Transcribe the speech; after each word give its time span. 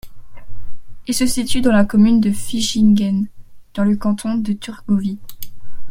Il 1.05 1.13
se 1.13 1.27
situe 1.27 1.61
dans 1.61 1.71
la 1.71 1.85
commune 1.85 2.19
de 2.21 2.31
Fischingen, 2.31 3.27
dans 3.75 3.83
le 3.83 3.95
canton 3.95 4.33
de 4.33 4.53
Thurgovie. 4.53 5.19